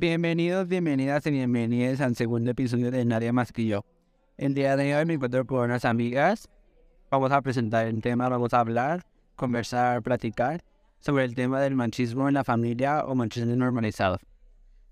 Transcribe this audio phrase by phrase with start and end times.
[0.00, 3.84] Bienvenidos, bienvenidas y bienvenidas al segundo episodio de Nadie Más Que Yo.
[4.36, 6.48] El día de hoy me encuentro con unas amigas.
[7.10, 10.62] Vamos a presentar el tema, vamos a hablar, conversar, platicar
[11.00, 14.20] sobre el tema del machismo en la familia o machismo normalizado.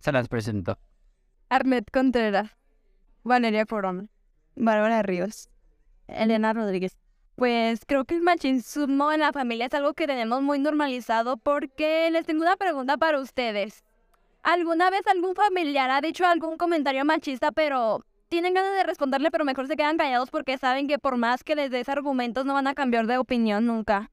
[0.01, 0.77] Se las presento.
[1.51, 2.51] Armet Contreras,
[3.23, 4.09] Valeria Corona,
[4.57, 5.51] Bárbara Ríos,
[6.09, 6.97] Elena Rodríguez.
[7.37, 12.11] Pues creo que el machismo en la familia es algo que tenemos muy normalizado porque
[12.11, 13.86] les tengo una pregunta para ustedes.
[14.47, 19.45] ¿Alguna vez algún familiar ha dicho algún comentario machista, pero tienen ganas de responderle, pero
[19.45, 22.69] mejor se quedan callados porque saben que por más que les des argumentos no van
[22.69, 24.13] a cambiar de opinión nunca?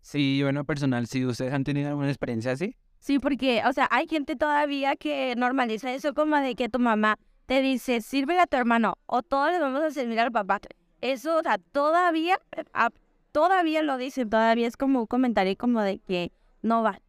[0.00, 2.76] Sí, bueno, personal, si ustedes han tenido alguna experiencia así.
[3.00, 7.18] Sí, porque, o sea, hay gente todavía que normaliza eso como de que tu mamá
[7.46, 10.60] te dice, sirve a tu hermano, o todos le vamos a servir al papá.
[11.00, 12.38] Eso, o sea, todavía,
[12.74, 12.90] ah,
[13.32, 16.30] todavía lo dicen, todavía es como un comentario como de que
[16.62, 17.00] no va.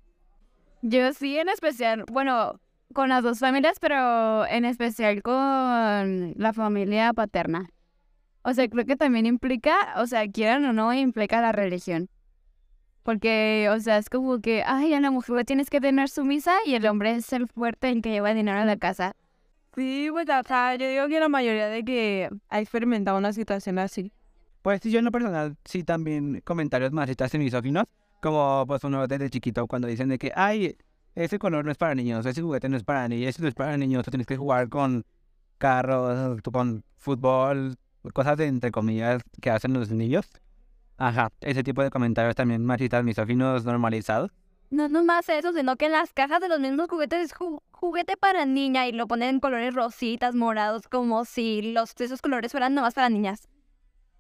[0.87, 2.59] Yo sí, en especial, bueno,
[2.93, 7.71] con las dos familias, pero en especial con la familia paterna.
[8.43, 12.07] O sea, creo que también implica, o sea, quieran o no, implica la religión.
[13.01, 16.53] Porque, o sea, es como que, ay, a la mujer tienes que tener su misa
[16.67, 19.15] y el hombre es el fuerte en que lleva dinero a la casa.
[19.73, 23.79] Sí, pues, o sea, yo digo que la mayoría de que ha experimentado una situación
[23.79, 24.11] así.
[24.61, 27.85] Pues sí, yo en lo personal sí también comentarios machistas y misóginos,
[28.25, 30.75] como pues uno desde chiquito cuando dicen de que, ay,
[31.13, 33.53] ese color no es para niños, ese juguete no es para niños, ese no es
[33.53, 35.05] para niños, tú tienes que jugar con
[35.59, 37.75] carros, con fútbol,
[38.13, 40.25] cosas de entre comillas que hacen los niños.
[40.97, 44.31] Ajá, ese tipo de comentarios también machistas, misóginos, normalizados.
[44.71, 48.17] No nomás eso, sino que en las cajas de los mismos juguetes es ju- juguete
[48.17, 52.73] para niña y lo ponen en colores rositas, morados, como si los esos colores fueran
[52.73, 53.47] nomás para niñas.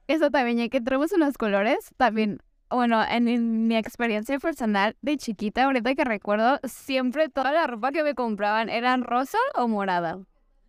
[0.07, 2.37] Eso también, ya que entramos en los colores, también,
[2.75, 8.03] bueno, en, mi experiencia personal de chiquita, ahorita que recuerdo, siempre toda la ropa que
[8.03, 10.19] me compraban eran rosa o morada.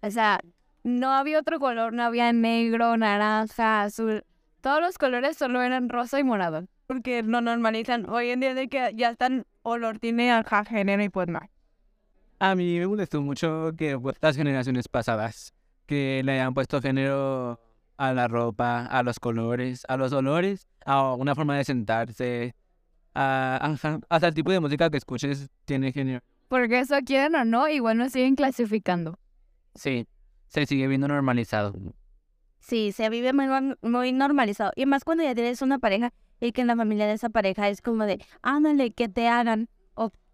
[0.03, 0.41] O sea,
[0.84, 4.25] no había otro color, no había negro, naranja, azul.
[4.61, 6.66] Todos los colores solo eran rosa y morado.
[6.87, 11.09] Porque lo normalizan hoy en día de que ya están olor tiene ajá, género y
[11.09, 11.41] pues no.
[12.39, 15.55] A mí me molestó mucho que las generaciones pasadas,
[15.87, 17.59] que le hayan puesto género
[17.97, 22.55] a la ropa, a los colores, a los olores, a una forma de sentarse,
[23.15, 26.21] a, ajá, hasta el tipo de música que escuches tiene género.
[26.49, 29.19] Porque eso quieren o no, igual nos siguen clasificando.
[29.75, 30.07] Sí,
[30.49, 31.75] se sigue viendo normalizado.
[32.61, 33.47] Sí, se vive muy,
[33.83, 34.73] muy normalizado.
[34.75, 37.69] Y más cuando ya tienes una pareja y que en la familia de esa pareja
[37.69, 39.69] es como de, ándale, que te hagan.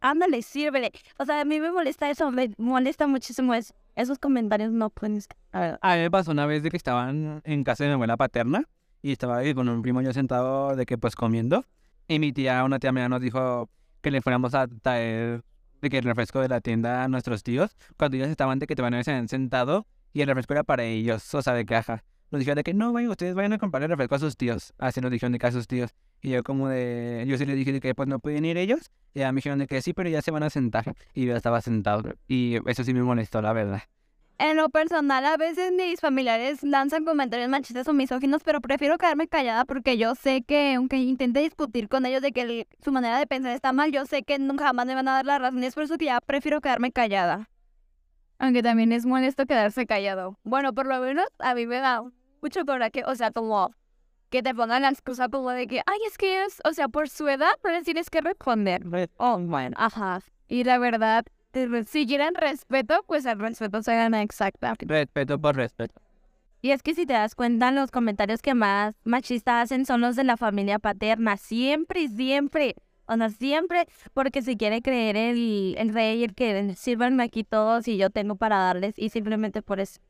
[0.03, 0.93] Ándale, sírvele.
[1.19, 3.73] O sea, a mí me molesta eso, me molesta muchísimo eso.
[3.95, 5.21] Esos comentarios no pueden...
[5.53, 7.95] A ver, A mí me pasó una vez de que estaban en casa de mi
[7.95, 8.69] abuela paterna
[9.01, 11.65] y estaba ahí con un primo yo sentado de que pues comiendo
[12.09, 13.71] y mi tía, una tía mía nos dijo
[14.01, 15.45] que le fuéramos a traer
[15.81, 18.75] de que el refresco de la tienda a nuestros tíos cuando ellos estaban de que
[18.77, 22.05] te van a habían sentado y el refresco era para ellos, o sea, de caja.
[22.31, 24.75] Nos dijeron de que no, vayan, ustedes vayan a comprar el refresco a sus tíos.
[24.79, 25.95] Así nos dijeron de que a sus tíos.
[26.23, 28.91] Y yo como de, yo sí les dije de que pues no pueden ir ellos.
[29.13, 30.95] Y ya me dijeron de que sí, pero ya se van a sentar.
[31.15, 32.15] Y yo estaba sentado.
[32.29, 33.83] Y eso sí me molestó, la verdad.
[34.39, 39.29] En lo personal, a veces mis familiares lanzan comentarios machistas o misóginos, pero prefiero quedarme
[39.29, 43.19] callada porque yo sé que, aunque intente discutir con ellos de que el- su manera
[43.19, 45.63] de pensar está mal, yo sé que nunca jamás me van a dar la razón
[45.63, 47.49] y es por eso que ya prefiero quedarme callada.
[48.39, 50.37] Aunque también es molesto quedarse callado.
[50.43, 52.03] Bueno, por lo menos a mí me da
[52.41, 53.73] mucho coraje, o sea, como
[54.33, 57.09] que te pongan la excusa como de que, ay, es que es, o sea, por
[57.11, 58.83] su edad, no les tienes que responder.
[59.19, 60.23] Oh, bueno, ajá.
[60.49, 61.25] Y la verdad,
[61.87, 64.75] si quieren respeto, pues el respeto se gana exacta.
[64.81, 66.01] Respeto por respeto.
[66.63, 70.17] Y es que si te das cuenta, los comentarios que más machistas hacen son los
[70.17, 71.37] de la familia paterna.
[71.37, 72.77] Siempre, siempre.
[73.07, 73.87] O sea, siempre.
[74.15, 78.37] Porque se quiere creer el, el rey, el que sirvanme aquí todos y yo tengo
[78.37, 78.95] para darles.
[78.97, 80.01] Y simplemente por eso.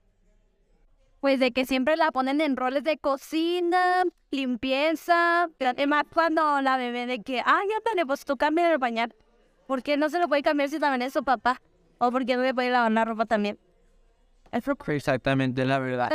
[1.23, 4.03] Pues de que siempre la ponen en roles de cocina,
[4.33, 5.49] limpieza.
[5.61, 9.15] Además, cuando la bebé de que, ay, ya pues tú cambia el bañar.
[9.69, 11.63] ¿Por qué no se lo puede cambiar si también es su papá?
[11.99, 13.57] ¿O por qué no le puede lavar la ropa también?
[14.51, 16.11] Eso Exactamente, la verdad.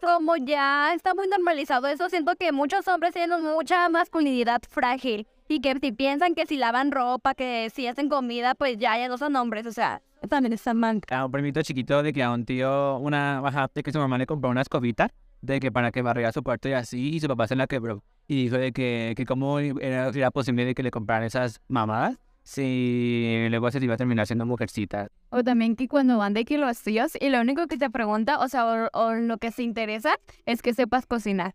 [0.00, 5.60] como ya está muy normalizado eso, siento que muchos hombres tienen mucha masculinidad frágil y
[5.60, 9.18] que si piensan que si lavan ropa, que si hacen comida, pues ya, ya no
[9.18, 11.00] son hombres, o sea, también está mal.
[11.10, 14.18] A un primito chiquito de que a un tío, una baja, de que su mamá
[14.18, 15.10] le compró una escobita,
[15.40, 18.04] de que para que barriera su cuarto y así, y su papá se la quebró.
[18.26, 22.18] Y dijo de que, que cómo era, era posible de que le compraran esas mamadas
[22.42, 25.08] si luego se iba a terminar siendo mujercita.
[25.28, 28.38] O también que cuando van de que los tíos y lo único que te pregunta,
[28.38, 31.54] o sea, o, o lo que se interesa es que sepas cocinar.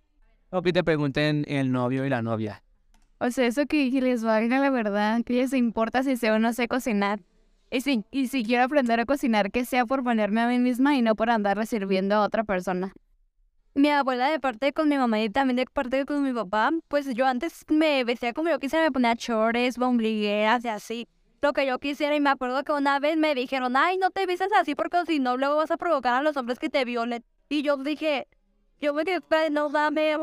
[0.51, 2.62] O que te pregunten el novio y la novia.
[3.24, 6.40] O sea, eso que, que les valga la verdad, que les importa si sé o
[6.40, 7.22] no sé cocinar.
[7.72, 10.98] Y si, y si quiero aprender a cocinar, que sea por ponerme a mí misma
[10.98, 12.92] y no por andarle sirviendo a otra persona.
[13.75, 17.16] Mi abuela de parte con mi mamá y también de parte con mi papá, pues
[17.16, 21.08] yo antes me vestía como yo quisiera, me ponía chores, bombligueras y así,
[21.42, 22.18] lo que yo quisiera.
[22.18, 25.20] Y me acuerdo que una vez me dijeron, ay, no te vistas así porque si
[25.20, 27.24] no luego vas a provocar a los hombres que te violen.
[27.48, 28.28] Y yo dije,
[28.81, 30.14] yo me quedé, no dame.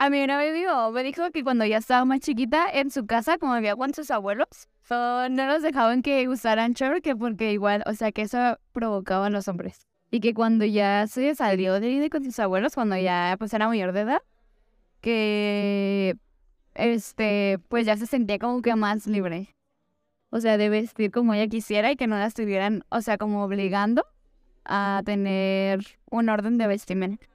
[0.00, 3.04] A mí una vez digo, me dijo que cuando ya estaba más chiquita en su
[3.04, 4.46] casa, como vivía con sus abuelos,
[4.84, 9.30] so, no nos dejaban que usaran que porque igual, o sea, que eso provocaba a
[9.30, 9.88] los hombres.
[10.12, 13.66] Y que cuando ya se salió de ir con sus abuelos, cuando ya pues era
[13.66, 14.22] mayor de edad,
[15.00, 16.16] que
[16.74, 19.56] este, pues ya se sentía como que más libre.
[20.30, 23.42] O sea, de vestir como ella quisiera y que no la estuvieran, o sea, como
[23.42, 24.06] obligando
[24.64, 27.26] a tener un orden de vestimenta.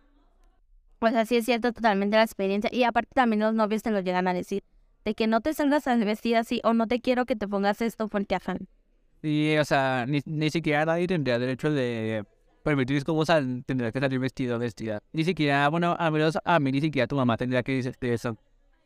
[1.04, 2.70] Pues así es cierto totalmente la experiencia.
[2.72, 4.64] Y aparte también los novios te lo llegan a decir.
[5.04, 7.82] De que no te salgas a vestir así o no te quiero que te pongas
[7.82, 8.70] esto porque afán.
[9.22, 12.24] Y, o sea, ni, ni siquiera nadie tendría derecho de
[12.64, 15.02] permitir cómo sal, tendría que salir vestido vestida.
[15.12, 18.38] Ni siquiera, bueno, al menos a mí ni siquiera tu mamá tendría que decirte eso.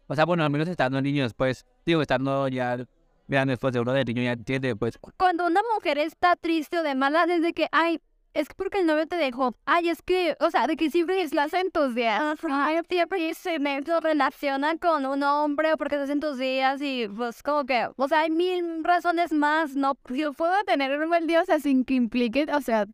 [0.08, 2.84] O sea, bueno, al menos estando niños, pues, digo, estando ya,
[3.28, 4.98] vean, después de uno de niño ya entiende, pues.
[5.20, 8.00] Cuando una mujer está triste o de mala, desde que, ay,
[8.38, 9.56] es porque el novio te dejó.
[9.66, 12.22] Ay, es que, o sea, de que siempre las en tus días.
[12.48, 17.42] Ay, siempre se me relaciona con un hombre porque estás en tus días y pues
[17.42, 19.98] como que, o sea, hay mil razones más, ¿no?
[20.10, 22.86] Yo puedo tener un buen día, o sin que implique, o sea,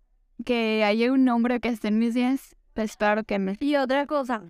[0.45, 3.57] que haya un hombre que esté en mis días, pues claro que me.
[3.60, 4.44] Y otra cosa,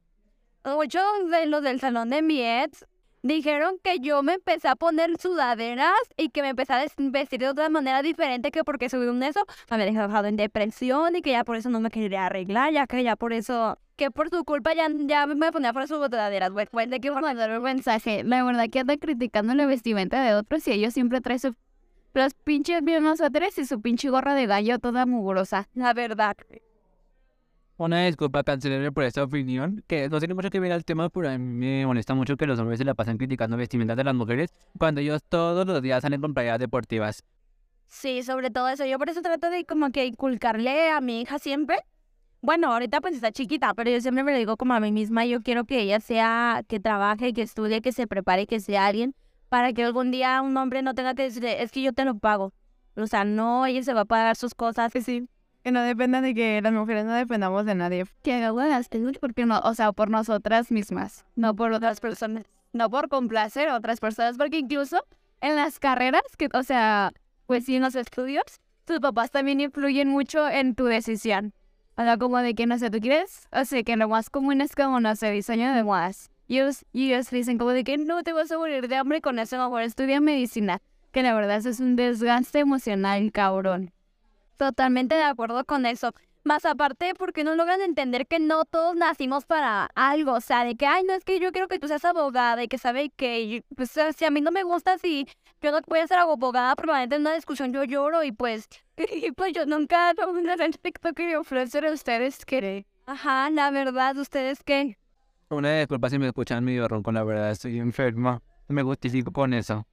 [0.63, 2.85] muchos de los del salón de mi ex
[3.23, 7.47] dijeron que yo me empecé a poner sudaderas y que me empecé a vestir de
[7.47, 11.31] otra manera diferente que porque subí un eso me había dejado en depresión y que
[11.31, 14.43] ya por eso no me quería arreglar, ya que ya por eso, que por su
[14.43, 18.23] culpa ya, ya me ponía por sus sudaderas, güey, pues de que mandar un mensaje.
[18.25, 21.55] La verdad que anda criticando la vestimenta de otros y ellos siempre traen su,
[22.13, 26.35] los pinches mismos suéteres y su pinche gorra de gallo toda mugrosa, la verdad.
[27.75, 31.29] Una disculpa cancelable por esta opinión, que no tiene mucho que ver al tema, pero
[31.29, 34.13] a mí me molesta mucho que los hombres se la pasen criticando vestimentas de las
[34.13, 37.23] mujeres cuando ellos todos los días salen con playas deportivas.
[37.87, 38.85] Sí, sobre todo eso.
[38.85, 41.77] Yo por eso trato de como que inculcarle a mi hija siempre.
[42.41, 45.25] Bueno, ahorita pues está chiquita, pero yo siempre me lo digo como a mí misma.
[45.25, 49.15] Yo quiero que ella sea, que trabaje, que estudie, que se prepare, que sea alguien,
[49.49, 52.19] para que algún día un hombre no tenga que decirle, es que yo te lo
[52.19, 52.53] pago.
[52.95, 54.91] O sea, no, ella se va a pagar sus cosas.
[55.03, 55.27] Sí.
[55.63, 58.05] Que no dependa de que las mujeres no dependamos de nadie.
[58.21, 58.89] Que hagas
[59.21, 62.43] porque no, o sea, por nosotras mismas, no por otras personas.
[62.73, 65.05] No por complacer a otras personas, porque incluso
[65.39, 67.13] en las carreras, que, o sea,
[67.45, 68.43] pues sí, en los estudios,
[68.85, 71.53] tus papás también influyen mucho en tu decisión.
[71.95, 74.59] O sea, como de que, no sé, tú quieres, o sea, que lo más común
[74.59, 76.29] es como, no sé, diseño de modas.
[76.47, 79.21] Y ellos, y ellos dicen como de que no te vas a morir de hambre
[79.21, 80.81] con eso, mejor estudia medicina.
[81.11, 83.93] Que la verdad eso es un desgaste emocional, cabrón.
[84.57, 86.13] Totalmente de acuerdo con eso.
[86.45, 90.33] Más aparte, porque no logran entender que no todos nacimos para algo.
[90.33, 92.67] O sea, de que, ay, no es que yo quiero que tú seas abogada y
[92.67, 95.25] que sabe que, pues, si a mí no me gusta, si
[95.61, 98.67] yo no voy a ser abogada, probablemente en una discusión yo lloro y pues,
[98.97, 104.17] y pues yo nunca tengo un respecto que ofrecer a ustedes que, ajá, la verdad,
[104.17, 104.97] ¿ustedes qué?
[105.49, 108.41] Una disculpa si me escuchan medio con la verdad, estoy enferma.
[108.67, 109.85] Me justifico con eso.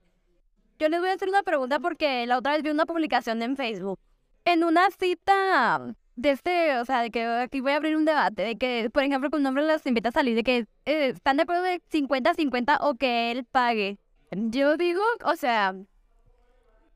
[0.79, 3.57] Yo les voy a hacer una pregunta porque la otra vez vi una publicación en
[3.57, 4.01] Facebook
[4.45, 8.43] en una cita de este, o sea, de que aquí voy a abrir un debate,
[8.43, 11.39] de que, por ejemplo, con un hombre las invita a salir, de que eh, están
[11.39, 13.99] de acuerdo de 50-50 o que él pague.
[14.33, 15.75] Yo digo, o sea,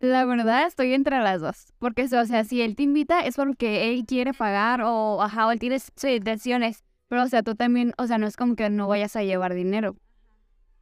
[0.01, 1.73] la verdad estoy entre las dos.
[1.79, 5.51] Porque, o sea, si él te invita es porque él quiere pagar o, ajá, o
[5.51, 6.85] él tiene sus intenciones.
[7.09, 9.55] Pero, o sea, tú también, o sea, no es como que no vayas a llevar
[9.55, 9.97] dinero.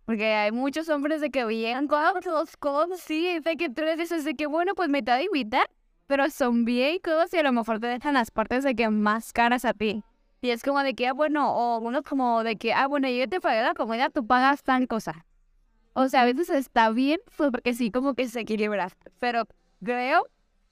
[0.04, 3.96] Porque hay muchos hombres de que llegan con los cosas, sí, de que tú les
[3.98, 5.70] dices de que, bueno, pues me te va a invitar
[6.12, 9.64] pero son viejos y a lo mejor te dejan las partes de que más caras
[9.64, 10.04] a ti.
[10.42, 13.26] Y es como de que, ah, bueno, o uno como de que, ah, bueno, yo
[13.30, 15.24] te pagué la comida, tú pagas tal cosa.
[15.94, 18.90] O sea, a veces está bien, pues porque sí, como que se equilibra.
[19.20, 19.44] Pero
[19.82, 20.26] creo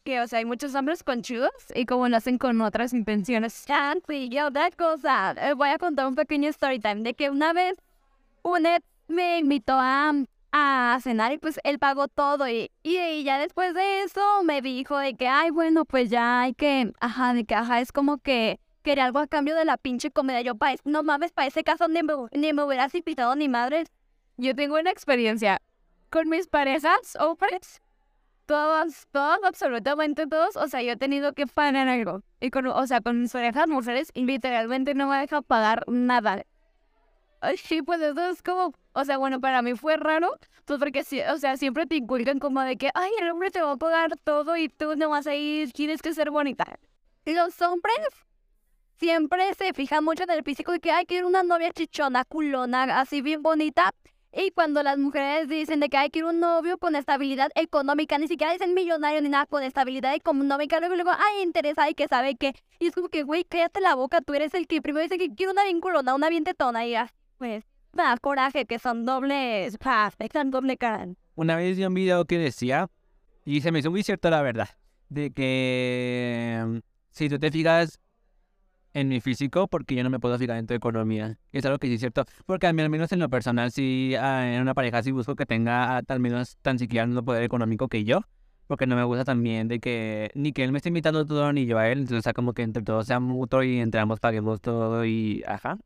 [0.05, 3.65] que, o sea, hay muchos hombres conchudos y como lo hacen con otras intenciones.
[4.07, 7.55] Sí, yo otra cosa, eh, voy a contar un pequeño story time de que una
[7.55, 7.77] vez
[8.43, 8.67] un
[9.09, 10.13] me invitó a
[10.53, 14.99] a cenar y pues él pagó todo y, y, ya después de eso me dijo
[14.99, 18.61] de que, ay, bueno, pues ya hay que, ajá, de que, ajá, es como que
[18.83, 20.41] quería algo a cambio de la pinche comida.
[20.41, 23.89] Yo, pa, no mames, para ese caso ni me, ni me hubieras invitado ni madres.
[24.37, 25.61] Yo tengo una experiencia
[26.11, 27.81] con mis parejas o pues
[28.47, 32.23] todos, todos, absolutamente todos, o sea, yo he tenido que pagar algo.
[32.41, 36.43] Y con, o sea, con mis parejas mujeres, literalmente no me deja pagar nada.
[37.57, 41.39] Sí, pues eso es como O sea, bueno, para mí fue raro, pues porque, o
[41.39, 44.57] sea, siempre te inculcan como de que, ay, el hombre te va a pagar todo
[44.57, 46.65] y tú no vas a ir, tienes que ser bonita.
[47.25, 47.97] Los hombres
[48.99, 52.25] siempre se fijan mucho en el físico y que hay que ir una novia chichona,
[52.25, 53.95] culona, así bien bonita.
[54.33, 58.17] Y cuando las mujeres dicen de que hay que ir un novio con estabilidad económica,
[58.19, 62.07] ni siquiera dicen millonario ni nada, con estabilidad económica, luego luego, ay, interesada y que
[62.07, 62.55] sabe que.
[62.79, 65.35] Y es como que, güey, cállate la boca, tú eres el que primero dice que
[65.35, 69.77] quiero una bien culona, una bien tetona, y ya, pues, da coraje, que son dobles,
[70.33, 71.09] son doble cara.
[71.35, 72.89] Una vez vi un video que decía,
[73.45, 74.69] y se me hizo muy cierto la verdad,
[75.09, 76.79] de que mm,
[77.11, 78.01] si tú te fijas
[78.93, 81.39] en mi físico, porque yo no me puedo fijar en tu economía.
[81.53, 84.61] Es algo que sí es cierto, porque al menos en lo personal, sí, ah, en
[84.63, 88.05] una pareja sí busco que tenga ah, al menos tan siquiera un poder económico que
[88.05, 88.23] yo,
[88.67, 91.67] porque no me gusta también de que ni que él me esté invitando todo ni
[91.67, 94.21] yo a él, entonces o sea, como que entre todos sea mutuo y entre ambos
[94.21, 95.79] paguemos todo y ajá.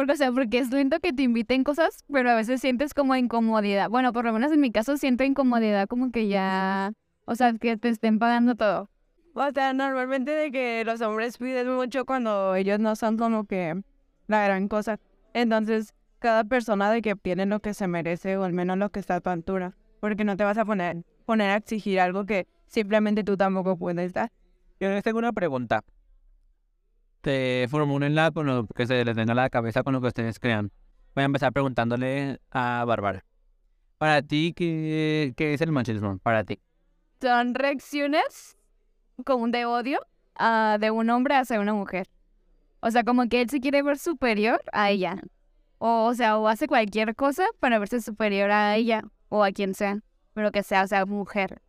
[0.00, 3.14] Porque, o sea, porque es lindo que te inviten cosas, pero a veces sientes como
[3.16, 3.90] incomodidad.
[3.90, 6.94] Bueno, por lo menos en mi caso siento incomodidad como que ya,
[7.26, 8.88] o sea, que te estén pagando todo.
[9.34, 13.78] O sea, normalmente de que los hombres piden mucho cuando ellos no son como que
[14.26, 14.98] la gran cosa.
[15.34, 19.00] Entonces, cada persona de que tiene lo que se merece o al menos lo que
[19.00, 19.76] está a tu altura.
[20.00, 24.14] Porque no te vas a poner, poner a exigir algo que simplemente tú tampoco puedes
[24.14, 24.32] dar.
[24.80, 25.84] Yo les tengo una pregunta.
[27.20, 30.38] Te formulenla con lo que se les venga a la cabeza con lo que ustedes
[30.38, 30.72] crean.
[31.14, 33.24] Voy a empezar preguntándole a Bárbara.
[33.98, 36.18] Para ti, ¿qué, qué es el machismo?
[36.18, 36.58] Para ti.
[37.20, 38.56] Son reacciones
[39.24, 40.00] como de odio
[40.36, 42.08] ah, de un hombre hacia una mujer.
[42.80, 45.20] O sea, como que él se quiere ver superior a ella.
[45.78, 49.74] O, o sea, o hace cualquier cosa para verse superior a ella o a quien
[49.74, 50.00] sea,
[50.32, 51.60] pero que sea, o sea, mujer.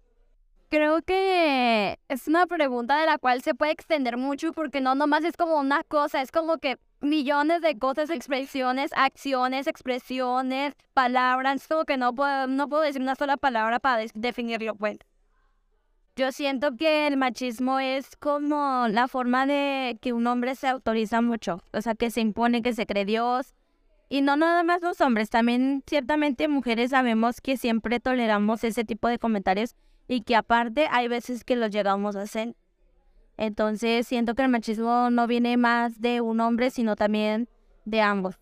[0.72, 5.26] Creo que es una pregunta de la cual se puede extender mucho porque no nomás
[5.26, 11.84] es como una cosa, es como que millones de cosas, expresiones, acciones, expresiones, palabras, como
[11.84, 15.00] que no puedo, no puedo decir una sola palabra para definirlo, pues.
[16.16, 21.20] Yo siento que el machismo es como la forma de que un hombre se autoriza
[21.20, 23.56] mucho, o sea, que se impone, que se cree Dios.
[24.08, 29.10] Y no nada más los hombres, también ciertamente mujeres sabemos que siempre toleramos ese tipo
[29.10, 29.76] de comentarios
[30.08, 32.56] y que aparte hay veces que los llegamos a hacer.
[33.38, 37.50] Entonces siento que el machismo no viene más de un hombre, sino también
[37.86, 38.36] de ambos,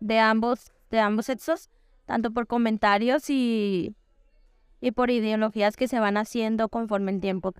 [0.00, 1.70] de ambos, de ambos sexos,
[2.06, 3.94] tanto por comentarios y,
[4.80, 7.52] y por ideologías que se van haciendo conforme el tiempo.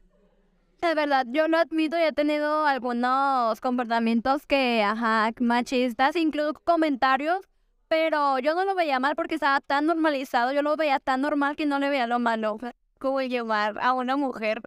[0.81, 7.41] Es verdad, yo lo admito he tenido algunos comportamientos que, ajá, machistas, incluso comentarios,
[7.89, 11.57] pero yo no lo veía mal porque estaba tan normalizado, yo lo veía tan normal
[11.57, 12.59] que no le veía lo malo.
[12.99, 14.61] Como llamar a una mujer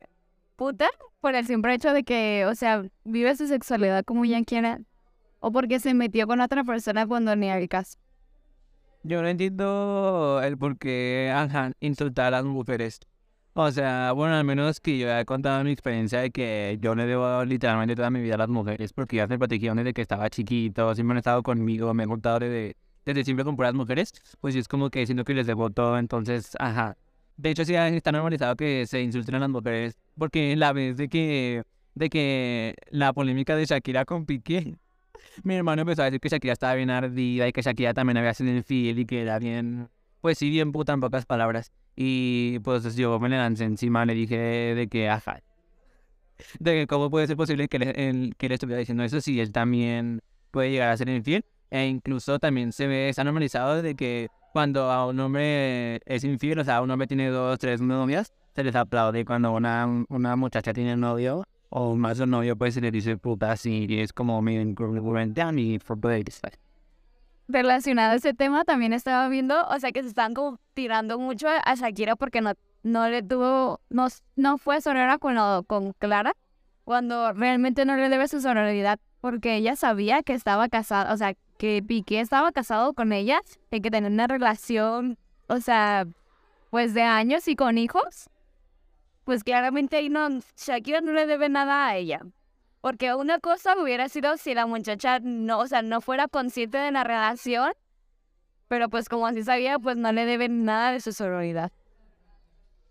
[0.55, 0.89] puta
[1.22, 4.79] por el simple hecho de que, o sea, vive su sexualidad como ella quiera.
[5.39, 7.98] O porque se metió con otra persona cuando ni al caso.
[9.03, 13.00] Yo no entiendo el por qué ajá, insultar a las mujeres.
[13.53, 17.05] O sea, bueno, al menos que yo he contado mi experiencia de que yo le
[17.07, 20.29] debo literalmente toda mi vida a las mujeres porque ya se protegieron desde que estaba
[20.29, 24.55] chiquito, siempre han estado conmigo, me he juntado desde, desde siempre con puras mujeres, pues
[24.55, 26.98] es como que siento que les debo todo, entonces, ajá.
[27.38, 31.08] De hecho, sí está normalizado que se insulten a las mujeres porque la vez de
[31.08, 31.63] que,
[31.96, 34.75] de que la polémica de Shakira con Piqué,
[35.44, 38.34] mi hermano empezó a decir que Shakira estaba bien ardida y que Shakira también había
[38.34, 39.89] sido infiel y que era bien,
[40.22, 41.72] pues sí, bien puta en pocas palabras.
[41.96, 45.41] Y pues yo me le lancé encima, le dije de que, ajá,
[46.60, 49.39] de que cómo puede ser posible que, le- él, que él estuviera diciendo eso si
[49.39, 51.46] él también puede llegar a ser infiel.
[51.69, 56.59] E incluso también se ve, está normalizado de que cuando a un hombre es infiel,
[56.59, 59.25] o sea, un hombre tiene dos, tres novias, se les aplaude.
[59.25, 63.51] Cuando una, una muchacha tiene novio o más un novio, pues se le dice puta
[63.51, 63.86] así.
[63.88, 66.51] Y es como medio incongruente a decir.
[67.50, 71.47] Relacionado a ese tema, también estaba viendo, o sea, que se están como tirando mucho
[71.47, 76.33] a Shakira porque no, no le tuvo, no, no fue sonora con, con Clara,
[76.83, 81.36] cuando realmente no le debe su sonoridad, porque ella sabía que estaba casada, o sea,
[81.58, 86.06] que Piqué estaba casado con ella, y que tenían una relación, o sea,
[86.70, 88.30] pues de años y con hijos,
[89.24, 92.22] pues claramente ahí no, Shakira no le debe nada a ella.
[92.82, 96.92] Porque una cosa hubiera sido si la muchacha no, o sea, no fuera consciente de
[96.92, 97.74] la relación,
[98.68, 101.72] pero pues como así sabía, pues no le deben nada de su sororidad.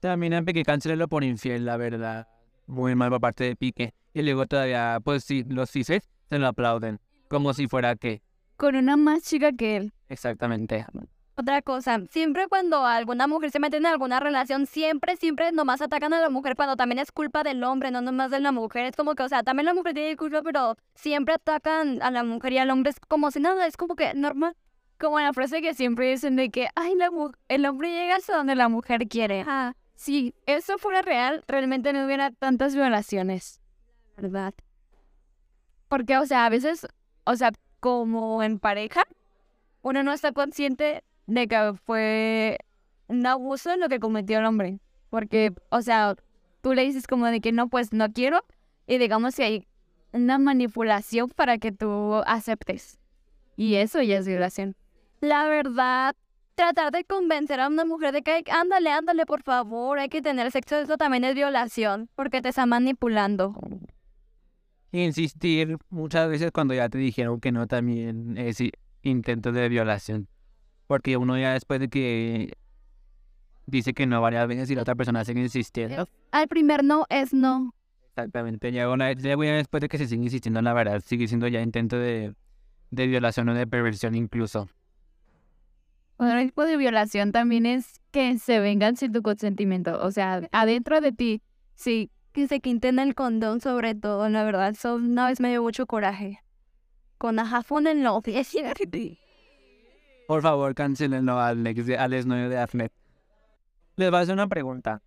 [0.01, 2.29] También a Piqué cancelarlo por infiel, la verdad.
[2.67, 3.95] Muy mal por parte de Piqué.
[4.13, 7.01] Y luego todavía, pues sí, los fises se lo aplauden.
[7.29, 8.23] Como si fuera que.
[8.57, 9.93] Con una más chica que él.
[10.09, 10.87] Exactamente.
[11.39, 16.15] Otra cosa, siempre cuando alguna mujer se mete en alguna relación, siempre, siempre nomás atacan
[16.15, 18.87] a la mujer cuando también es culpa del hombre, no nomás de la mujer.
[18.87, 22.25] Es como que, o sea, también la mujer tiene culpa, pero siempre atacan a la
[22.25, 24.57] mujer y al hombre es como si nada, es como que normal.
[24.99, 28.35] como la frase que siempre dicen de que, ay, la mu- el hombre llega hasta
[28.35, 29.43] donde la mujer quiere.
[29.43, 33.61] Ajá, Si eso fuera real, realmente no hubiera tantas violaciones,
[34.17, 34.55] ¿verdad?
[35.89, 36.87] Porque, o sea, a veces,
[37.25, 39.05] o sea, como en pareja,
[39.83, 42.59] uno no está consciente de que fue
[43.09, 44.81] un abuso en lo que cometió el hombre.
[45.11, 46.17] Porque, o sea,
[46.61, 48.45] tú le dices como de que no, pues no quiero,
[48.87, 49.67] y digamos que hay
[50.13, 52.99] una manipulación para que tú aceptes.
[53.57, 54.77] Y eso ya es violación.
[55.21, 56.15] La verdad,
[56.55, 60.51] tratar de convencer a una mujer de que ándale, ándale, por favor, hay que tener
[60.51, 63.55] sexo, eso también es violación, porque te está manipulando.
[65.05, 68.63] Insistir muchas veces cuando ya te dijeron que no también es
[69.03, 70.27] intento de violación.
[70.87, 72.55] Porque uno ya después de que
[73.67, 76.09] dice que no varias veces y la otra persona sigue insistiendo.
[76.31, 77.75] Al primer no es no.
[78.09, 78.73] Exactamente.
[78.73, 81.61] Ya una ya a- después de que se sigue insistiendo, la verdad, sigue siendo ya
[81.61, 82.35] intento de,
[82.91, 84.69] de violación o de perversión incluso.
[86.17, 90.01] Otro tipo de violación también es que se vengan sin tu consentimiento.
[90.03, 91.43] O sea, adentro de ti,
[91.75, 92.11] sí.
[92.37, 95.87] Que se quiten el condón sobre todo, la verdad, eso una vez me dio mucho
[95.87, 96.43] coraje.
[97.17, 98.23] Con a jafón en los.
[100.29, 102.93] Por favor, cancelenlo al ex de, al exnovio de Afnet.
[103.97, 105.01] Les voy a hacer una pregunta.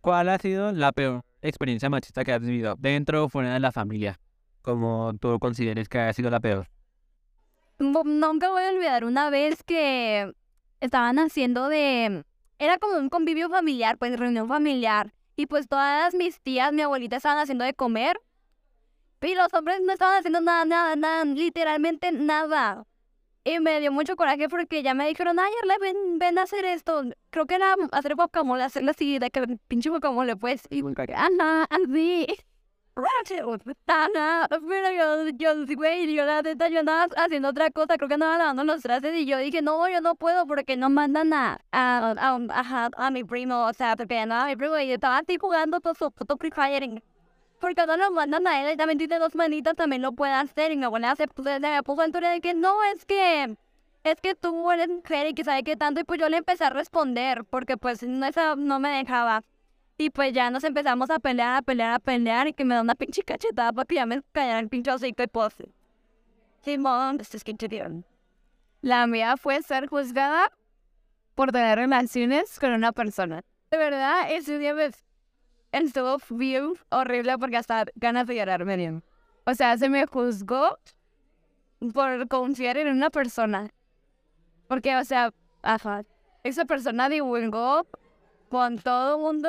[0.00, 3.70] ¿Cuál ha sido la peor experiencia machista que has vivido dentro o fuera de la
[3.70, 4.18] familia?
[4.62, 6.68] Como tú consideres que ha sido la peor.
[7.78, 10.32] Nu- Nunca voy a olvidar una vez que
[10.80, 12.24] estaban haciendo de...
[12.58, 15.12] Era como un convivio familiar, pues reunión familiar.
[15.36, 18.20] Y pues todas mis tías, mi abuelita estaban haciendo de comer.
[19.20, 22.84] Y los hombres no estaban haciendo nada, nada, nada, literalmente nada.
[23.44, 26.64] Y me dio mucho coraje porque ya me dijeron, ay, Arle, ven, ven a hacer
[26.64, 27.02] esto.
[27.30, 30.62] Creo que era hacer guacamole, hacerle así, de que pinche guacamole, pues.
[30.70, 30.82] Y
[31.14, 32.26] Ana, así.
[34.96, 38.64] Yo, yo, güey, yo la neta, yo andaba haciendo otra cosa, creo que andaba lavando
[38.64, 42.38] los trastes y yo dije, no, yo no puedo porque no mandan a, a, a,
[42.50, 45.94] ajá, a mi primo, o sea, porque andaba mi primo y estaba así jugando todo
[45.94, 47.02] su puto Free Fire.
[47.60, 50.72] Porque no lo mandan a él, él también tiene dos manitas, también lo puede hacer
[50.72, 53.56] y mi abuela se puso, en de que no, es que
[54.04, 56.64] es que tú eres mujer y que sabe qué tanto, y pues yo le empecé
[56.64, 59.44] a responder, porque pues no, esa no me dejaba.
[60.02, 62.80] Y pues ya nos empezamos a pelear, a pelear, a pelear, y que me da
[62.80, 65.54] una pinche cachetada para que ya me callara el pinche hocico y pues...
[66.60, 68.04] Simón, este es que te dieron.
[68.80, 70.50] La mía fue ser juzgada
[71.36, 73.44] por tener relaciones con una persona.
[73.70, 74.90] De verdad, ese día me
[75.70, 79.02] estuvo bien horrible porque hasta ganas de llorar me.
[79.46, 80.80] O sea, se me juzgó
[81.94, 83.70] por confiar en una persona.
[84.66, 86.02] Porque, o sea, ajá,
[86.42, 87.86] esa persona divulgó
[88.48, 89.48] con todo el mundo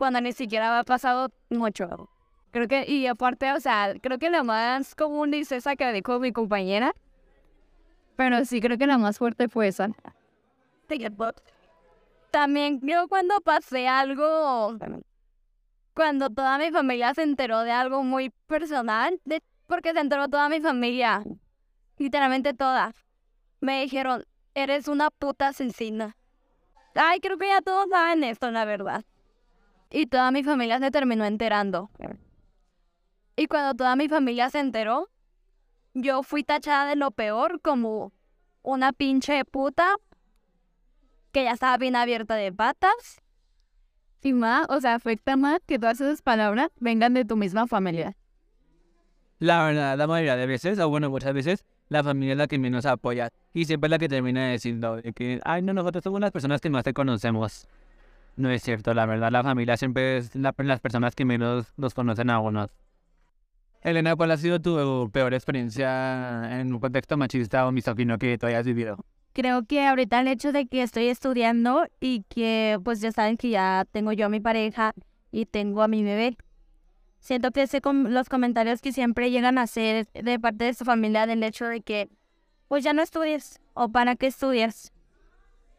[0.00, 2.08] cuando ni siquiera había pasado mucho.
[2.52, 6.18] Creo que, y aparte, o sea, creo que la más común es esa que dijo
[6.18, 6.94] mi compañera.
[8.16, 9.90] Pero sí, creo que la más fuerte fue esa.
[12.30, 14.78] También yo cuando pasé algo,
[15.92, 20.48] cuando toda mi familia se enteró de algo muy personal, de, porque se enteró toda
[20.48, 21.22] mi familia,
[21.98, 22.94] literalmente toda,
[23.60, 26.16] me dijeron, eres una puta asesina.
[26.94, 29.04] Ay, creo que ya todos saben esto, la verdad.
[29.90, 31.90] Y toda mi familia se terminó enterando.
[33.36, 35.08] Y cuando toda mi familia se enteró,
[35.94, 38.12] yo fui tachada de lo peor como
[38.62, 39.96] una pinche puta
[41.32, 43.20] que ya estaba bien abierta de patas.
[44.22, 48.16] Y más, o sea, afecta más que todas esas palabras vengan de tu misma familia.
[49.38, 52.58] La verdad, la mayoría de veces, o bueno, muchas veces, la familia es la que
[52.58, 53.30] menos apoya.
[53.54, 56.68] Y siempre es la que termina diciendo que, ay, no, nosotros somos las personas que
[56.68, 57.66] más te conocemos.
[58.36, 61.94] No es cierto, la verdad, la familia siempre es la- las personas que menos los
[61.94, 62.70] conocen a unos.
[63.82, 68.46] Elena, ¿cuál ha sido tu peor experiencia en un contexto machista o misógino que tú
[68.46, 68.98] hayas vivido?
[69.32, 73.50] Creo que ahorita el hecho de que estoy estudiando y que pues ya saben que
[73.50, 74.92] ya tengo yo a mi pareja
[75.30, 76.36] y tengo a mi bebé.
[77.20, 80.84] Siento que ese com- los comentarios que siempre llegan a hacer de parte de su
[80.84, 82.08] familia del hecho de que
[82.68, 84.92] pues ya no estudies o para qué estudias.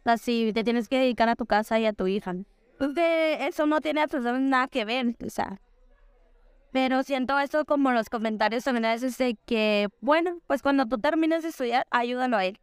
[0.04, 2.34] Así te tienes que dedicar a tu casa y a tu hija.
[2.80, 5.62] De eso no tiene absolutamente nada que ver, o sea.
[6.72, 10.98] Pero siento eso como los comentarios también a veces de que, bueno, pues cuando tú
[10.98, 12.60] termines de estudiar, ayúdalo a él.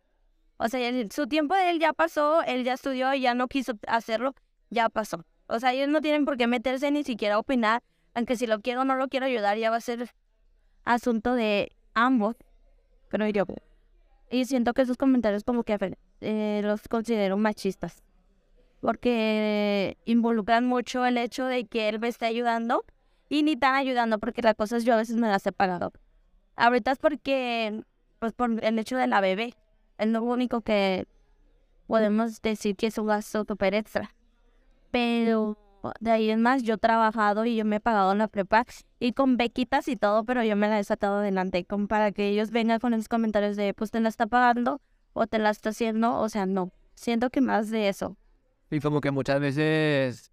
[0.57, 3.74] O sea, su tiempo de él ya pasó, él ya estudió y ya no quiso
[3.87, 4.35] hacerlo,
[4.70, 5.24] ya pasó.
[5.46, 7.83] O sea, ellos no tienen por qué meterse ni siquiera opinar,
[8.14, 10.11] aunque si lo quiero o no lo quiero ayudar, ya va a ser
[10.85, 12.37] asunto de ambos.
[13.09, 13.44] Pero yo.
[14.31, 18.03] Y siento que esos comentarios como que eh, los considero machistas.
[18.81, 22.85] Porque involucran mucho el hecho de que él me esté ayudando
[23.29, 25.93] y ni tan ayudando, porque las cosas yo a veces me las he pagado.
[26.57, 27.83] Ahorita es porque,
[28.19, 29.55] pues por el hecho de la bebé
[29.97, 31.07] Es lo único que
[31.87, 34.14] podemos decir que es un gasto super extra.
[34.91, 35.57] Pero
[36.01, 38.64] de ahí en más, yo he trabajado y yo me he pagado la prepa
[38.99, 42.29] y con bequitas y todo, pero yo me la he sacado adelante, como para que
[42.29, 44.81] ellos vengan con esos comentarios de, pues te la está pagando
[45.12, 46.73] o te la está haciendo, o sea, no.
[46.95, 48.17] Siento que más de eso.
[48.71, 50.33] Y como que muchas veces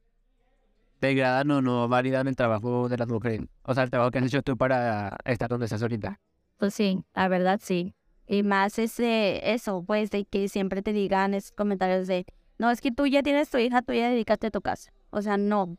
[1.00, 3.42] degradan o no validan el trabajo de las mujeres.
[3.64, 6.20] O sea, el trabajo que has hecho tú para estar donde estás ahorita.
[6.58, 7.94] Pues sí, la verdad sí.
[8.28, 12.26] Y más ese, eso, pues, de que siempre te digan esos comentarios de,
[12.58, 14.92] no, es que tú ya tienes tu hija, tú ya dedicaste a tu casa.
[15.15, 15.78] O sea, no.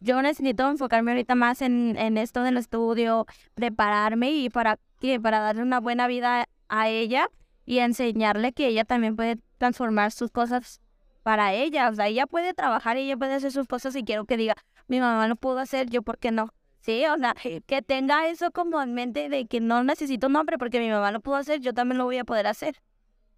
[0.00, 5.40] Yo necesito enfocarme ahorita más en, en esto del estudio, prepararme y para que para
[5.40, 7.28] darle una buena vida a ella
[7.66, 10.80] y enseñarle que ella también puede transformar sus cosas
[11.22, 11.90] para ella.
[11.90, 14.54] O sea, ella puede trabajar y ella puede hacer sus cosas y quiero que diga,
[14.88, 16.54] mi mamá lo pudo hacer, yo por qué no.
[16.80, 17.34] Sí, o sea,
[17.66, 21.12] que tenga eso como en mente de que no necesito un hombre porque mi mamá
[21.12, 22.80] lo pudo hacer, yo también lo voy a poder hacer.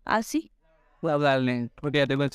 [0.05, 0.53] Así.
[1.01, 2.31] Voy a hablarle, porque ya tengo el.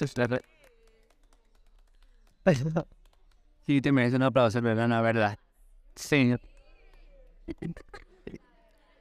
[3.66, 4.88] Sí, te mereces un aplauso, ¿verdad?
[4.88, 5.38] La verdad.
[5.96, 6.34] Sí.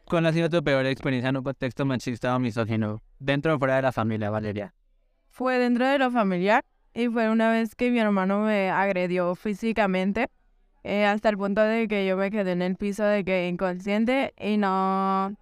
[0.06, 3.02] ¿Cuál ha sido tu peor experiencia en un contexto machista o misógino?
[3.18, 4.74] Dentro o fuera de la familia, Valeria.
[5.30, 10.28] Fue dentro de lo familiar y fue una vez que mi hermano me agredió físicamente
[10.82, 14.32] eh, hasta el punto de que yo me quedé en el piso de que inconsciente
[14.38, 15.36] y no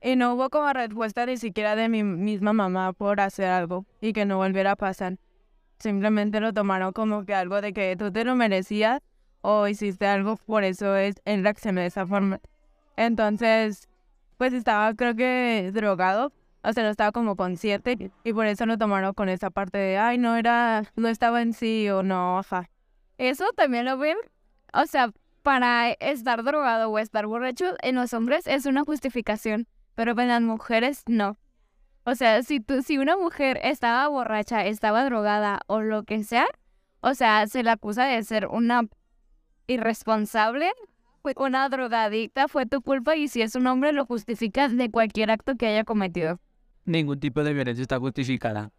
[0.00, 4.12] y no hubo como respuesta ni siquiera de mi misma mamá por hacer algo y
[4.12, 5.16] que no volviera a pasar.
[5.78, 9.00] Simplemente lo tomaron como que algo de que tú te lo merecías
[9.40, 12.40] o hiciste algo, por eso es él reaccionó de esa forma.
[12.96, 13.88] Entonces,
[14.36, 18.76] pues estaba creo que drogado, o sea, no estaba como consciente y por eso lo
[18.76, 22.68] tomaron con esa parte de, ay, no era, no estaba en sí o no, ajá.
[23.16, 24.16] Eso también lo ven,
[24.72, 25.12] o sea,
[25.42, 30.42] para estar drogado o estar borracho en los hombres es una justificación, pero en las
[30.42, 31.36] mujeres no.
[32.08, 36.46] O sea, si tú, si una mujer estaba borracha, estaba drogada o lo que sea,
[37.00, 38.88] o sea, se le acusa de ser una
[39.66, 40.72] irresponsable,
[41.36, 45.56] una drogadicta, fue tu culpa y si es un hombre lo justificas de cualquier acto
[45.56, 46.40] que haya cometido.
[46.86, 48.70] Ningún tipo de violencia está justificada.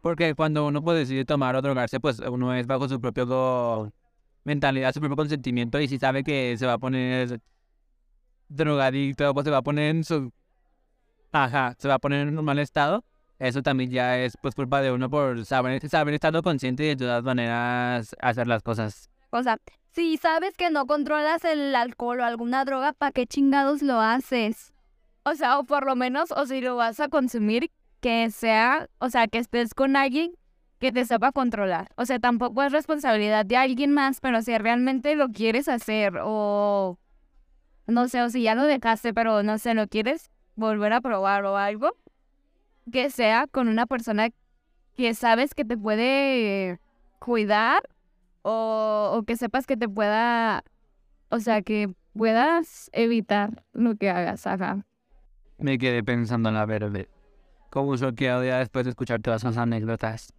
[0.00, 3.92] Porque cuando uno puede decidir tomar o drogarse, pues uno es bajo su propio
[4.44, 7.42] mentalidad, su propio consentimiento y si sabe que se va a poner
[8.48, 10.32] drogadicto, pues se va a poner en su...
[11.32, 13.04] Ajá, se va a poner en un mal estado.
[13.38, 16.96] Eso también ya es pues culpa de uno por saber, saber estando consciente y de
[16.96, 19.08] todas maneras hacer las cosas.
[19.30, 19.58] O sea,
[19.92, 24.74] si sabes que no controlas el alcohol o alguna droga, ¿para qué chingados lo haces?
[25.22, 29.08] O sea, o por lo menos, o si lo vas a consumir, que sea, o
[29.08, 30.32] sea, que estés con alguien
[30.78, 31.88] que te sepa controlar.
[31.96, 36.98] O sea, tampoco es responsabilidad de alguien más, pero si realmente lo quieres hacer o
[37.86, 41.44] no sé, o si ya lo dejaste, pero no sé, lo quieres volver a probar
[41.44, 41.96] o algo,
[42.92, 44.28] que sea con una persona
[44.96, 46.78] que sabes que te puede
[47.18, 47.82] cuidar
[48.42, 50.64] o, o que sepas que te pueda,
[51.28, 54.84] o sea, que puedas evitar lo que hagas, ajá.
[55.58, 57.08] Me quedé pensando en la verde.
[57.70, 60.32] Como choqueado ya después de escuchar todas esas anécdotas.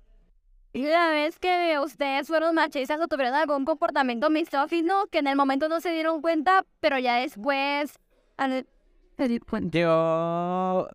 [0.74, 5.36] Y la vez que ustedes fueron machistas o tuvieron algún comportamiento misógino que en el
[5.36, 8.00] momento no se dieron cuenta, pero ya después
[8.38, 8.66] al-
[9.72, 10.90] Yo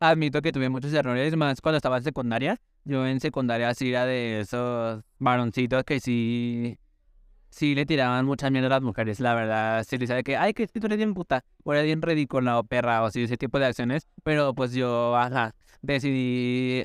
[0.00, 2.60] admito que tuve muchos errores, más cuando estaba en secundaria.
[2.84, 6.78] Yo en secundaria sí era de esos varoncitos que sí,
[7.50, 9.84] sí le tiraban mucha mierda a las mujeres, la verdad.
[9.88, 12.64] Sí les sabe que, ay, que tú eres bien puta, o eres bien ridícula o
[12.64, 14.08] perra, o sí, ese tipo de acciones.
[14.24, 16.84] Pero pues yo, ajá, decidí,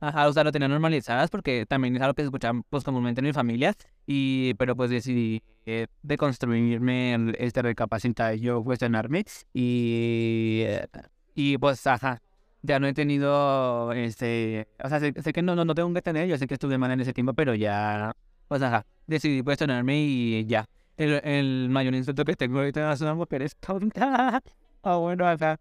[0.00, 3.20] ajá, o sea, lo tenía normalizadas porque también es algo que se escucha pues comúnmente
[3.20, 3.74] en mi familia.
[4.06, 10.86] Y, pero pues decidí eh, deconstruirme, este recapacitar, yo cuestionarme y, eh,
[11.34, 12.20] y pues, ajá,
[12.62, 16.02] ya no he tenido, este, o sea, sé, sé que no, no, no tengo que
[16.02, 18.14] tener, yo sé que estuve mal en ese tiempo, pero ya,
[18.48, 20.66] pues, ajá, decidí cuestionarme y ya.
[20.96, 24.42] El, el mayor insulto que tengo ahorita es una mujer es tonta.
[24.86, 25.58] Ah, bueno, ajá.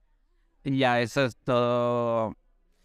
[0.65, 2.35] Ya, eso es todo.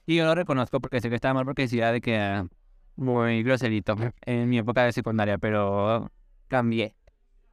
[0.09, 2.47] Y yo lo reconozco porque sé que estaba mal porque decía de que ah,
[2.97, 3.95] muy groserito
[4.25, 6.11] en mi época de secundaria, pero
[6.49, 6.95] cambié.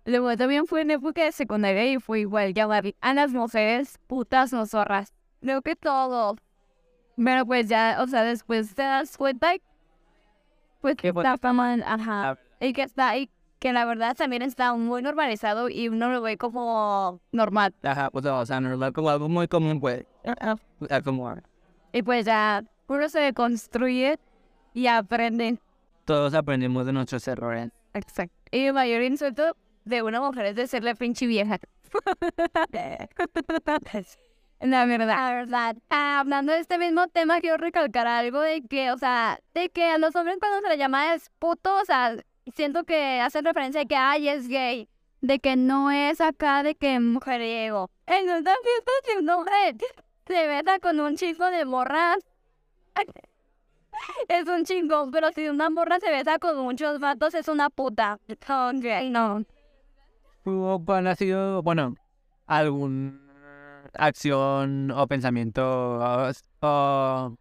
[0.05, 4.53] Luego también fue en época de secundaria y fue igual llamar a las mujeres putas
[4.53, 5.13] o zorras.
[5.41, 6.37] Creo que todo.
[7.17, 9.51] Pero pues ya, o sea, después te das cuenta,
[10.79, 12.29] pues que está mal, ajá.
[12.29, 12.37] Ah.
[12.61, 16.37] Y que está, y que la verdad también está muy normalizado y uno lo ve
[16.37, 17.75] como normal.
[17.83, 20.05] Ajá, pues, o sea, normal, como algo muy común, pues.
[21.03, 21.35] Como
[21.95, 24.19] Y pues ya uno se construye
[24.73, 25.59] y aprende.
[26.03, 27.71] todos aprendemos de nuestros errores.
[27.93, 28.35] Exacto.
[28.51, 29.55] Y el mayor insulto
[29.85, 31.57] de una mujer es decirle pinche vieja.
[34.59, 35.15] La verdad.
[35.15, 35.77] La verdad.
[35.89, 39.85] Ah, hablando de este mismo tema, quiero recalcar algo de que, o sea, de que
[39.85, 42.17] a los hombres cuando se les llama es puto, o sea,
[42.53, 44.89] siento que hacen referencia de que, ay, es gay.
[45.21, 47.89] De que no es acá de que mujeriego.
[48.05, 49.75] En esta fiesta, si una mujer
[50.27, 52.17] se besa con un chico de morras,
[54.27, 58.19] es un chingón, pero si una morra se besa con muchos vatos, es una puta.
[58.47, 59.43] No, gay, no.
[60.43, 61.95] ¿Tú cuál ha sido, bueno,
[62.45, 63.25] algún
[63.93, 65.99] acción o pensamiento
[66.61, 67.37] o,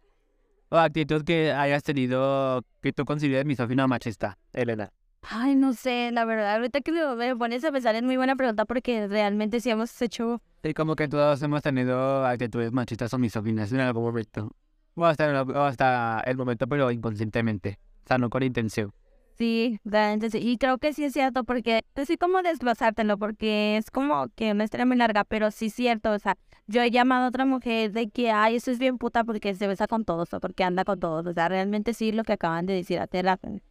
[0.71, 4.91] actitud que hayas tenido que tú consideres misógino o machista, Elena?
[5.29, 8.65] Ay, no sé, la verdad, ahorita que me pones a pensar es muy buena pregunta
[8.65, 10.41] porque realmente sí hemos hecho...
[10.63, 14.51] Sí, como que todos hemos tenido actitudes machistas o misóginas en algún momento.
[14.93, 17.79] O hasta, o hasta el momento, pero inconscientemente.
[18.03, 18.91] O sea, no con intención.
[19.37, 20.37] Sí, realmente sí.
[20.41, 24.51] Y creo que sí es cierto porque, pues sí, como desglosártelo, porque es como que
[24.51, 27.45] una historia muy larga, pero sí es cierto, o sea, yo he llamado a otra
[27.45, 30.63] mujer de que, ay, eso es bien puta porque se besa con todos o porque
[30.63, 33.61] anda con todos, o sea, realmente sí lo que acaban de decir a razón.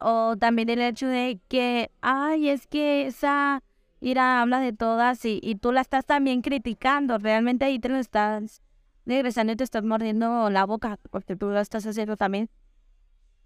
[0.00, 3.62] O también el hecho de que, ay, es que esa
[4.00, 7.96] ira habla de todas y, y tú la estás también criticando, realmente ahí te lo
[7.96, 8.62] estás
[9.06, 12.48] regresando y te estás mordiendo la boca, porque tú lo estás haciendo también.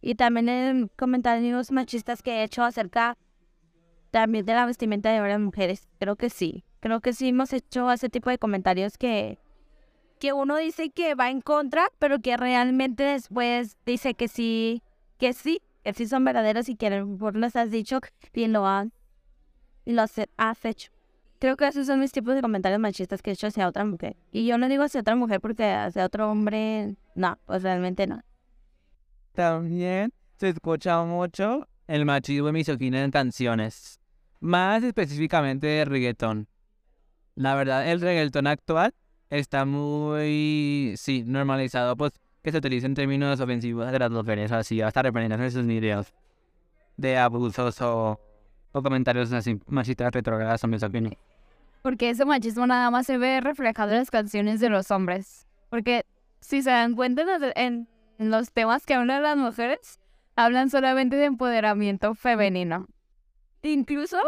[0.01, 3.17] Y también en comentarios machistas que he hecho acerca
[4.11, 5.89] también de la vestimenta de varias mujeres.
[5.99, 6.65] Creo que sí.
[6.81, 9.39] Creo que sí hemos hecho ese tipo de comentarios que,
[10.19, 14.83] que uno dice que va en contra, pero que realmente después dice que sí,
[15.17, 18.01] que sí, que sí son verdaderos y que a lo mejor los has dicho
[18.33, 18.89] y lo has,
[19.85, 20.91] y los has hecho.
[21.39, 24.17] Creo que esos son mis tipos de comentarios machistas que he hecho hacia otra mujer.
[24.31, 28.23] Y yo no digo hacia otra mujer porque hacia otro hombre, no, pues realmente no.
[29.33, 33.99] También se escucha mucho el machismo y misoginia en canciones.
[34.39, 36.47] Más específicamente de reggaetón.
[37.35, 38.95] La verdad, el reggaetón actual
[39.31, 45.03] está muy, sí, normalizado, pues que se utilicen términos ofensivos de las mujeres, así, hasta
[45.41, 46.13] en sus videos
[46.97, 48.21] de abusos o,
[48.73, 49.31] o comentarios
[49.67, 51.13] machistas retrógradas o misóginos.
[51.83, 55.47] Porque ese machismo nada más se ve reflejado en las canciones de los hombres.
[55.69, 56.05] Porque
[56.41, 59.99] si se dan cuenta en los, en- en temas que hablan las mujeres,
[60.37, 62.87] hablan solamente de empoderamiento femenino.
[63.63, 64.19] Incluso,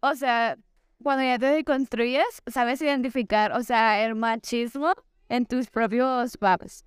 [0.00, 0.56] o sea,
[1.02, 4.92] cuando ya te deconstruyes, sabes identificar, o sea, el machismo
[5.28, 6.84] en tus propios babs.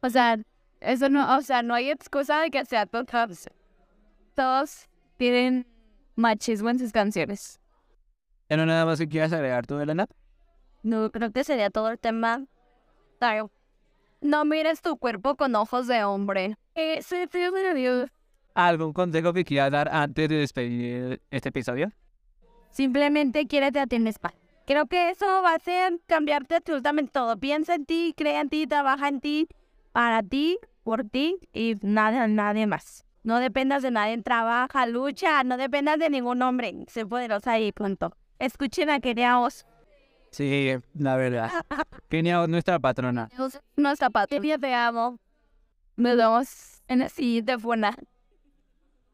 [0.00, 0.38] O sea,
[0.80, 3.48] eso no, o sea, no hay excusa de que sea todos.
[4.34, 5.66] Todos tienen
[6.14, 7.60] machismo en sus canciones.
[8.48, 10.06] ¿Ya no nada más que quieras agregar tú, Elena?
[10.82, 12.46] No, creo que sería todo el tema.
[14.20, 16.56] No mires tu cuerpo con ojos de hombre.
[16.74, 17.40] Eh, sí, sí,
[17.74, 18.10] sí.
[18.54, 21.92] ¿Algún consejo que quieras dar antes de despedir este episodio?
[22.70, 24.32] Simplemente quiérete a ti misma.
[24.66, 27.38] Creo que eso va a hacer cambiarte absolutamente todo.
[27.38, 29.48] Piensa en ti, cree en ti, trabaja en ti,
[29.92, 33.04] para ti, por ti y nada, nadie más.
[33.22, 36.84] No dependas de nadie, trabaja, lucha, no dependas de ningún hombre.
[36.88, 38.16] Sé poderosa y punto.
[38.38, 39.66] Escuchen a Kenia Oz.
[40.30, 41.50] Sí, la verdad.
[42.08, 43.28] Kenia es nuestra patrona.
[43.96, 44.28] Zapatos.
[44.28, 45.18] Kenia, te amo.
[45.96, 47.94] Nos vemos en la siguiente buena.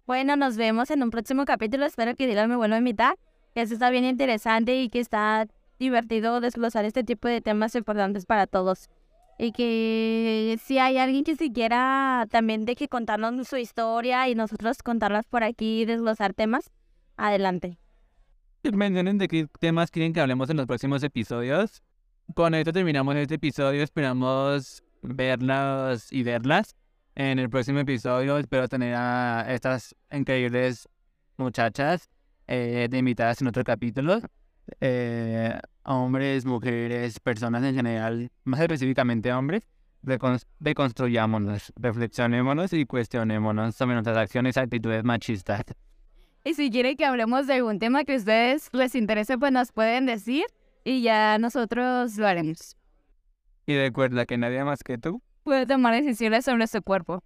[0.06, 1.86] Bueno, nos vemos en un próximo capítulo.
[1.86, 3.16] Espero que Dylan me vuelva a invitar.
[3.54, 5.46] Que eso está bien interesante y que está
[5.78, 8.90] divertido desglosar este tipo de temas importantes para todos.
[9.38, 15.26] Y que si hay alguien que siquiera también deje contarnos su historia y nosotros contarlas
[15.26, 16.70] por aquí y desglosar temas,
[17.16, 17.78] adelante.
[18.62, 21.82] Mencionen de qué temas quieren que hablemos en los próximos episodios.
[22.34, 23.82] Con esto terminamos este episodio.
[23.82, 26.74] Esperamos verlas y verlas
[27.14, 28.38] en el próximo episodio.
[28.38, 30.88] Espero tener a estas increíbles
[31.36, 32.08] muchachas
[32.46, 34.20] eh, de invitadas en otro capítulo.
[34.80, 39.62] Eh, hombres, mujeres, personas en general, más específicamente hombres.
[40.02, 45.62] Recon- Deconstruyámonos, reflexionémonos y cuestionémonos sobre nuestras acciones y actitudes machistas.
[46.44, 49.72] Y si quieren que hablemos de algún tema que a ustedes les interese, pues nos
[49.72, 50.44] pueden decir
[50.84, 52.76] y ya nosotros lo haremos.
[53.66, 57.22] Y recuerda que nadie más que tú Puede tomar decisiones sobre su cuerpo.